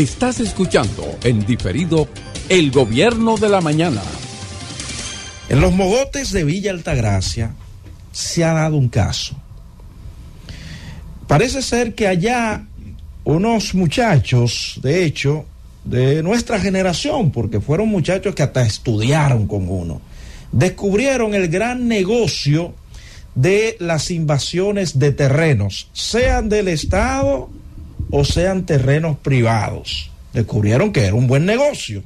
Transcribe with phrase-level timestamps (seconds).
[0.00, 2.08] Estás escuchando en diferido
[2.48, 4.00] El Gobierno de la Mañana.
[5.50, 7.52] En los mogotes de Villa Altagracia
[8.10, 9.36] se ha dado un caso.
[11.26, 12.64] Parece ser que allá
[13.24, 15.44] unos muchachos, de hecho,
[15.84, 20.00] de nuestra generación, porque fueron muchachos que hasta estudiaron con uno,
[20.50, 22.72] descubrieron el gran negocio
[23.34, 27.50] de las invasiones de terrenos, sean del Estado
[28.10, 30.10] o sean terrenos privados.
[30.32, 32.02] Descubrieron que era un buen negocio.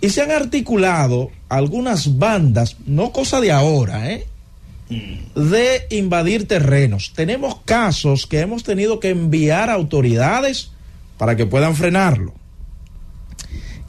[0.00, 4.26] Y se han articulado algunas bandas, no cosa de ahora, ¿eh?
[4.88, 7.12] de invadir terrenos.
[7.14, 10.70] Tenemos casos que hemos tenido que enviar a autoridades
[11.18, 12.32] para que puedan frenarlo.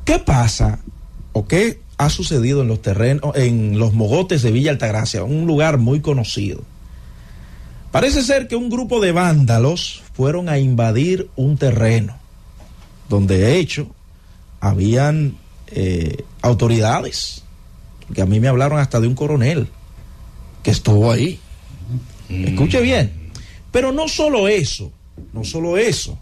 [0.04, 0.80] ¿Qué pasa
[1.32, 5.78] o qué ha sucedido en los terrenos, en los mogotes de Villa Altagracia, un lugar
[5.78, 6.64] muy conocido?
[7.92, 12.18] Parece ser que un grupo de vándalos fueron a invadir un terreno
[13.10, 13.88] donde de hecho
[14.60, 15.36] habían
[15.68, 17.44] eh, autoridades,
[18.14, 19.68] que a mí me hablaron hasta de un coronel
[20.64, 21.40] que estuvo ahí.
[22.30, 23.12] Escuche bien.
[23.72, 24.92] Pero no solo eso,
[25.34, 26.18] no solo eso.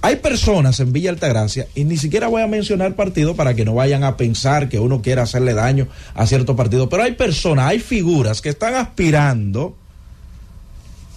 [0.00, 3.74] Hay personas en Villa Altagracia, y ni siquiera voy a mencionar partido para que no
[3.74, 7.78] vayan a pensar que uno quiere hacerle daño a cierto partido, pero hay personas, hay
[7.78, 9.76] figuras que están aspirando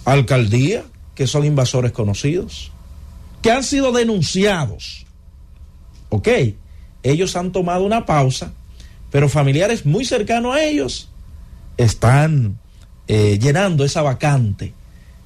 [0.06, 2.72] alcaldía, que son invasores conocidos,
[3.42, 5.04] que han sido denunciados.
[6.08, 6.28] Ok,
[7.02, 8.52] ellos han tomado una pausa,
[9.10, 11.10] pero familiares muy cercanos a ellos
[11.76, 12.58] están
[13.08, 14.72] eh, llenando esa vacante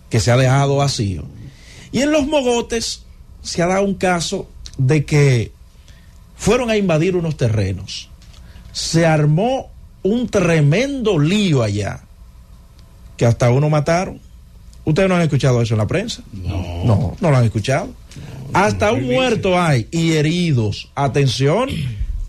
[0.08, 1.24] que se ha dejado vacío.
[1.92, 3.04] Y en los mogotes
[3.42, 5.52] se ha dado un caso de que
[6.36, 8.08] fueron a invadir unos terrenos.
[8.72, 9.70] Se armó
[10.02, 12.04] un tremendo lío allá,
[13.16, 14.20] que hasta uno mataron.
[14.84, 16.22] ¿Ustedes no han escuchado eso en la prensa?
[16.32, 16.84] No.
[16.84, 17.88] No, no lo han escuchado.
[18.52, 20.90] hasta un muerto hay y heridos.
[20.94, 21.68] Atención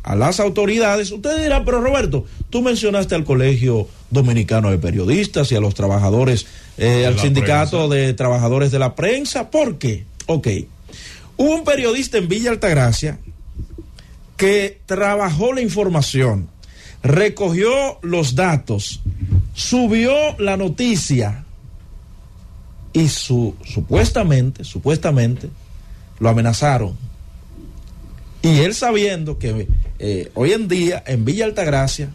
[0.04, 1.12] a las autoridades.
[1.12, 6.46] Ustedes dirán, pero Roberto, tú mencionaste al Colegio Dominicano de Periodistas y a los trabajadores,
[6.78, 7.96] eh, al sindicato prensa.
[7.96, 9.50] de trabajadores de la prensa.
[9.50, 10.06] ¿Por qué?
[10.28, 10.48] Ok.
[11.38, 13.20] Hubo un periodista en Villa Altagracia
[14.38, 16.50] que trabajó la información,
[17.04, 19.02] recogió los datos,
[19.54, 21.46] subió la noticia
[22.94, 25.50] y su, supuestamente, supuestamente,
[26.20, 26.96] lo amenazaron.
[28.42, 29.68] Y él sabiendo que
[30.00, 32.10] eh, hoy en día en Villa Altagracia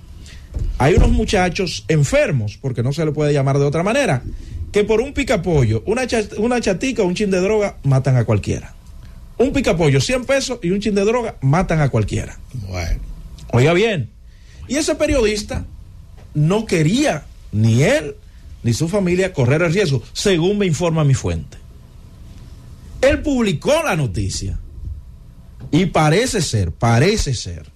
[0.79, 4.23] hay unos muchachos enfermos, porque no se le puede llamar de otra manera,
[4.73, 8.25] que por un picapollo, una, chat, una chatica o un chin de droga matan a
[8.25, 8.75] cualquiera.
[9.39, 12.39] Un picapollo, 100 pesos y un chin de droga matan a cualquiera.
[12.69, 13.01] Bueno.
[13.53, 14.11] Oiga bien.
[14.69, 15.65] Y ese periodista
[16.35, 18.17] no quería ni él
[18.63, 21.59] ni su familia correr el riesgo, según me informa mi fuente.
[23.01, 24.59] Él publicó la noticia
[25.71, 27.67] y parece ser, parece ser,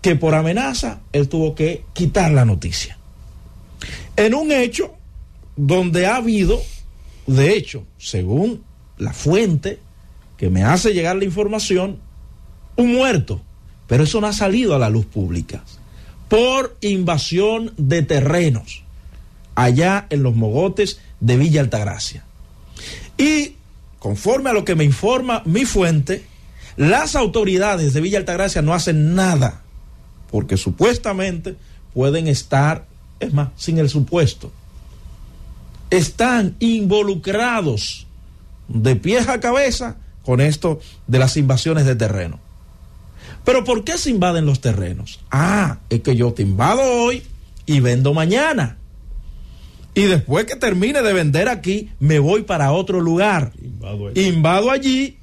[0.00, 2.98] que por amenaza él tuvo que quitar la noticia.
[4.16, 4.94] En un hecho
[5.56, 6.60] donde ha habido,
[7.26, 8.62] de hecho, según
[8.98, 9.80] la fuente
[10.36, 11.98] que me hace llegar la información,
[12.76, 13.42] un muerto,
[13.86, 15.64] pero eso no ha salido a la luz pública,
[16.28, 18.81] por invasión de terrenos
[19.54, 22.24] allá en los mogotes de Villa Altagracia.
[23.18, 23.56] Y
[23.98, 26.24] conforme a lo que me informa mi fuente,
[26.76, 29.62] las autoridades de Villa Altagracia no hacen nada,
[30.30, 31.56] porque supuestamente
[31.94, 32.86] pueden estar,
[33.20, 34.50] es más, sin el supuesto,
[35.90, 38.06] están involucrados
[38.68, 42.40] de pies a cabeza con esto de las invasiones de terreno.
[43.44, 45.20] Pero ¿por qué se invaden los terrenos?
[45.30, 47.22] Ah, es que yo te invado hoy
[47.66, 48.78] y vendo mañana.
[49.94, 53.52] Y después que termine de vender aquí, me voy para otro lugar.
[53.62, 54.26] Invado allí.
[54.26, 55.18] Invado allí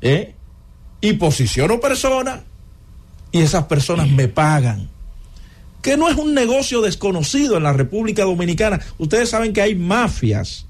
[0.00, 0.34] ¿eh?
[1.00, 2.40] y posiciono personas
[3.30, 4.90] y esas personas me pagan.
[5.80, 8.80] Que no es un negocio desconocido en la República Dominicana.
[8.98, 10.66] Ustedes saben que hay mafias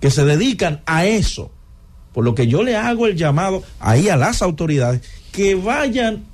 [0.00, 1.50] que se dedican a eso.
[2.12, 6.24] Por lo que yo le hago el llamado ahí a las autoridades que vayan,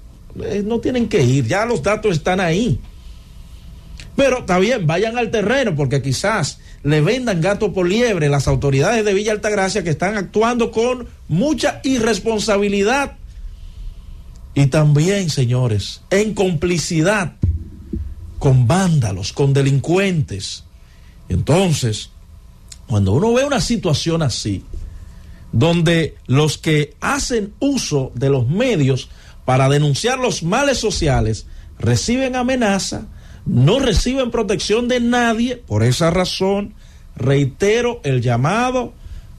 [0.43, 2.79] eh, no tienen que ir, ya los datos están ahí.
[4.17, 9.05] Pero está bien, vayan al terreno porque quizás le vendan gato por liebre las autoridades
[9.05, 13.17] de Villa Altagracia que están actuando con mucha irresponsabilidad.
[14.55, 17.33] Y también, señores, en complicidad
[18.39, 20.65] con vándalos, con delincuentes.
[21.29, 22.11] Entonces,
[22.87, 24.65] cuando uno ve una situación así,
[25.51, 29.09] donde los que hacen uso de los medios
[29.45, 31.47] para denunciar los males sociales
[31.79, 33.07] reciben amenaza,
[33.47, 35.57] no reciben protección de nadie.
[35.57, 36.75] Por esa razón,
[37.17, 38.93] reitero el llamado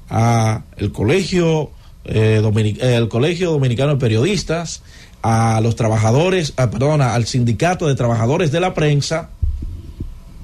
[0.10, 1.72] a el Colegio
[2.06, 2.42] eh,
[2.80, 4.84] el Colegio Dominicano de Periodistas,
[5.24, 9.30] a los trabajadores, a, perdón, al sindicato de trabajadores de la prensa,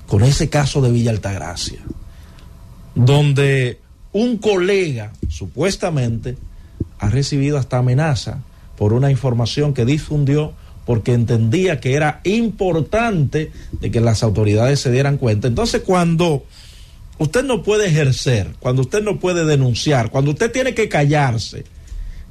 [0.08, 1.80] con ese caso de Villa Altagracia,
[2.96, 3.80] donde
[4.12, 6.36] un colega supuestamente
[6.98, 8.40] ha recibido hasta amenaza
[8.76, 10.54] por una información que difundió
[10.86, 15.48] porque entendía que era importante de que las autoridades se dieran cuenta.
[15.48, 16.46] Entonces, cuando
[17.18, 21.66] usted no puede ejercer, cuando usted no puede denunciar, cuando usted tiene que callarse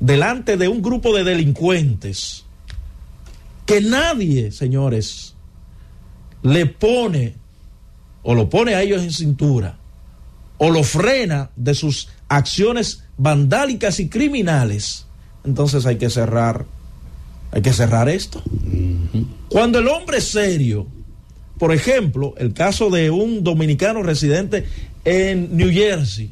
[0.00, 2.44] delante de un grupo de delincuentes,
[3.66, 5.34] que nadie, señores,
[6.42, 7.34] le pone
[8.22, 9.78] o lo pone a ellos en cintura
[10.58, 15.06] o lo frena de sus acciones vandálicas y criminales,
[15.44, 16.66] entonces hay que cerrar,
[17.52, 18.42] hay que cerrar esto.
[19.48, 20.86] Cuando el hombre serio,
[21.58, 24.66] por ejemplo, el caso de un dominicano residente
[25.04, 26.30] en New Jersey.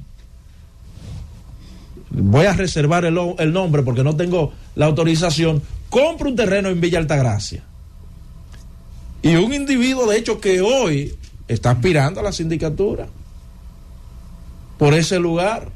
[2.10, 5.62] Voy a reservar el, el, nombre porque no tengo la autorización.
[5.90, 7.64] Compra un terreno en Villa Altagracia.
[9.20, 11.14] Y un individuo, de hecho, que hoy
[11.48, 13.08] está aspirando a la sindicatura
[14.78, 15.68] por ese lugar.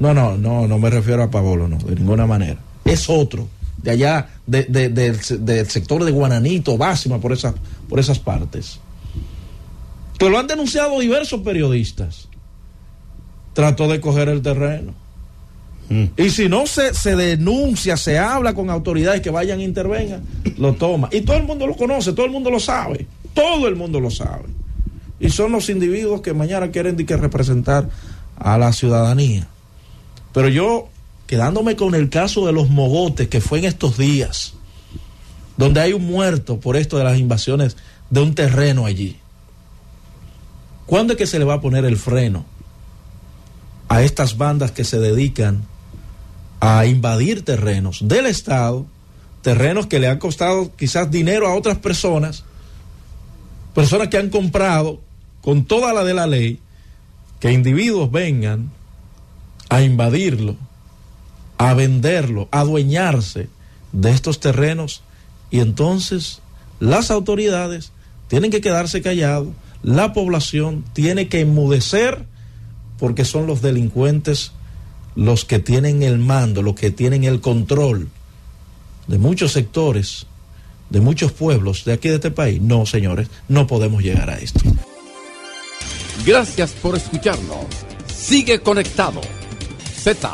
[0.00, 2.58] No, no, no, no me refiero a Paolo, no, de ninguna manera.
[2.84, 3.46] Es otro
[3.78, 7.54] de allá, de, del sector de Guananito, Básima, por esas,
[7.88, 8.78] por esas partes.
[10.18, 12.28] Que lo han denunciado diversos periodistas.
[13.54, 14.94] Trató de coger el terreno.
[15.88, 16.04] Mm.
[16.16, 20.22] Y si no se, se denuncia, se habla con autoridades que vayan e intervengan,
[20.58, 21.08] lo toma.
[21.10, 23.06] Y todo el mundo lo conoce, todo el mundo lo sabe.
[23.34, 24.44] Todo el mundo lo sabe.
[25.18, 27.88] Y son los individuos que mañana quieren que representar
[28.36, 29.46] a la ciudadanía.
[30.32, 30.88] Pero yo
[31.32, 34.52] quedándome con el caso de los mogotes que fue en estos días,
[35.56, 37.78] donde hay un muerto por esto de las invasiones
[38.10, 39.16] de un terreno allí.
[40.84, 42.44] ¿Cuándo es que se le va a poner el freno
[43.88, 45.64] a estas bandas que se dedican
[46.60, 48.84] a invadir terrenos del Estado,
[49.40, 52.44] terrenos que le han costado quizás dinero a otras personas,
[53.74, 55.00] personas que han comprado
[55.40, 56.60] con toda la de la ley,
[57.40, 58.70] que individuos vengan
[59.70, 60.58] a invadirlo?
[61.70, 63.48] A venderlo, a adueñarse
[63.92, 65.02] de estos terrenos
[65.50, 66.40] y entonces
[66.80, 67.92] las autoridades
[68.28, 69.48] tienen que quedarse callados,
[69.82, 72.24] la población tiene que enmudecer
[72.98, 74.52] porque son los delincuentes
[75.14, 78.08] los que tienen el mando, los que tienen el control
[79.06, 80.26] de muchos sectores,
[80.88, 82.60] de muchos pueblos de aquí de este país.
[82.62, 84.60] No, señores, no podemos llegar a esto.
[86.24, 87.66] Gracias por escucharnos.
[88.06, 89.20] Sigue conectado.
[89.96, 90.32] Z